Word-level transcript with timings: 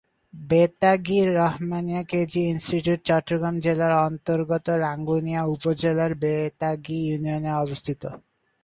Betagi 0.33 1.19
Rahmania 1.31 2.01
KG 2.03 2.41
institute 2.43 2.99
Chattogram 3.05 3.55
জেলার 3.59 3.93
অন্তর্গত 4.07 4.65
রাঙ্গুনিয়া 4.83 5.41
উপজেলার 5.45 6.11
বেতাগী 6.15 6.97
ইউনিয়নে 7.07 7.51
অবস্থিত। 7.55 8.03